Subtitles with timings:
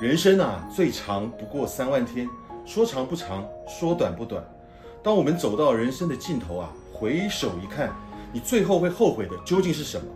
[0.00, 2.28] 人生啊，最长不过三万天，
[2.66, 4.42] 说长不长，说短不短。
[5.02, 7.92] 当我们走到人生的尽头啊，回首一看，
[8.32, 10.06] 你最后会后悔的究竟是什么？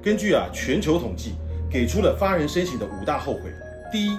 [0.00, 1.34] 根据啊全球统计，
[1.68, 3.52] 给出了发人深省的五大后悔。
[3.90, 4.16] 第一，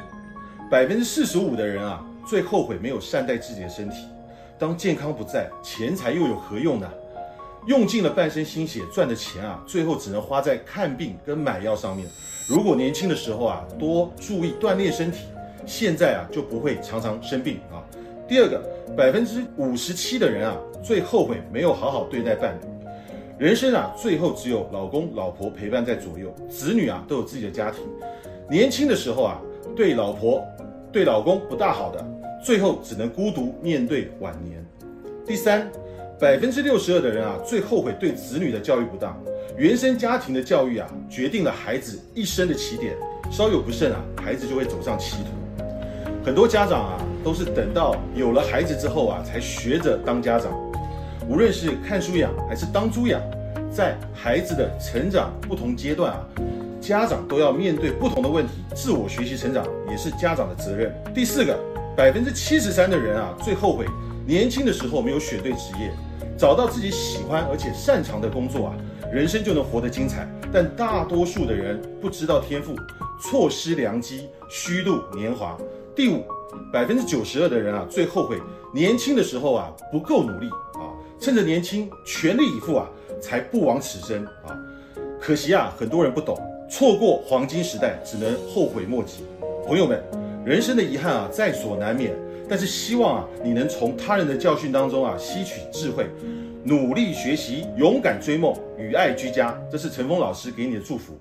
[0.70, 4.06] 百分之四十五的人啊，最后悔没有善待自己的身体。
[4.58, 6.90] 当健康不在，钱财又有何用呢？
[7.68, 12.08] 用尽了半生心血赚的钱啊，最后只能花在看病跟买药上面。
[12.48, 15.26] 如果年轻的时候啊，多注意锻炼身体，
[15.66, 17.84] 现在啊就不会常常生病啊。
[18.28, 18.64] 第二个，
[18.96, 22.68] 百分之五十七的人啊，最后悔没有好好对待伴侣。
[23.38, 27.82] 人生啊，最后只有老公老婆陪伴在左右，子女啊都有自己的家庭。
[28.50, 29.42] 年轻的时候啊，
[29.76, 30.44] 对老婆、
[30.92, 32.04] 对老公不大好的，
[32.44, 34.66] 最后只能孤独面对晚年。
[35.26, 35.70] 第三。
[36.20, 39.18] 百分之六十二的人啊，最后悔对子女的教育不当。
[39.58, 42.94] 原生家庭的教育啊，决定了孩子一生的起点。
[43.32, 45.64] 稍有不慎啊，孩子就会走上歧途。
[46.26, 50.52] 很多家长啊，都是等到有了孩子之后啊，才学着当家长。
[51.30, 53.22] 无论是看书养还是当猪养，
[53.72, 56.28] 在孩子的成长不同阶段啊，
[56.82, 58.56] 家长都要面对不同的问题。
[58.76, 60.94] 自我学习成长也是家长的责任。
[61.14, 61.58] 第四个，
[61.96, 63.86] 百分之七十三的人啊，最后悔
[64.28, 65.94] 年轻的时候没有选对职业。
[66.38, 68.74] 找到自己喜欢而且擅长的工作啊，
[69.12, 70.28] 人生就能活得精彩。
[70.52, 72.76] 但大多数的人不知道天赋，
[73.22, 75.58] 错失良机，虚度年华。
[75.96, 76.24] 第五，
[76.72, 78.40] 百分之九十二的人啊，最后悔
[78.74, 82.90] 年轻的时候啊不够努力啊，趁着年轻全力以赴啊，
[83.22, 84.58] 才不枉此生啊。
[85.22, 86.38] 可惜啊，很多人不懂，
[86.70, 89.26] 错过黄金时代，只能后悔莫及。
[89.68, 90.02] 朋友们，
[90.46, 92.14] 人生的遗憾啊，在所难免。
[92.48, 96.08] 但是希望啊，你能从他人的教训当中啊吸取智慧，
[96.64, 99.56] 努力学习，勇敢追梦，与爱居家。
[99.72, 101.14] 这是陈峰老师给你的祝福。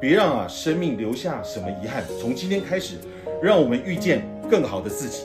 [0.00, 2.02] 别让啊生命留下什么遗憾。
[2.18, 2.94] 从今天开始，
[3.42, 5.24] 让我们遇见更好的自己。